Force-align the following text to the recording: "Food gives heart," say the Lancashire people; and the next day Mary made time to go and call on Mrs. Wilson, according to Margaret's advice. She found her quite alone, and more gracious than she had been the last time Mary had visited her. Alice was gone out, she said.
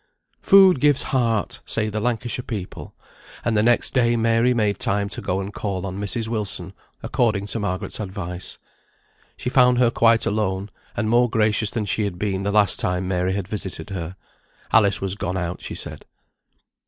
"Food 0.41 0.79
gives 0.79 1.03
heart," 1.13 1.61
say 1.63 1.87
the 1.87 1.99
Lancashire 1.99 2.41
people; 2.41 2.95
and 3.45 3.55
the 3.55 3.61
next 3.61 3.93
day 3.93 4.15
Mary 4.15 4.51
made 4.51 4.79
time 4.79 5.09
to 5.09 5.21
go 5.21 5.39
and 5.39 5.53
call 5.53 5.85
on 5.85 5.99
Mrs. 5.99 6.27
Wilson, 6.27 6.73
according 7.03 7.45
to 7.45 7.59
Margaret's 7.59 7.99
advice. 7.99 8.57
She 9.37 9.47
found 9.51 9.77
her 9.77 9.91
quite 9.91 10.25
alone, 10.25 10.69
and 10.97 11.07
more 11.07 11.29
gracious 11.29 11.69
than 11.69 11.85
she 11.85 12.05
had 12.05 12.17
been 12.17 12.41
the 12.41 12.51
last 12.51 12.79
time 12.79 13.07
Mary 13.07 13.33
had 13.33 13.47
visited 13.47 13.91
her. 13.91 14.15
Alice 14.73 15.01
was 15.01 15.13
gone 15.13 15.37
out, 15.37 15.61
she 15.61 15.75
said. 15.75 16.03